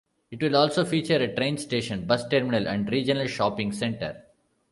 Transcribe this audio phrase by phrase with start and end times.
[0.31, 4.23] It will also feature a train station, bus terminal and regional shopping centre.